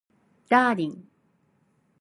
[0.49, 1.07] ダーリン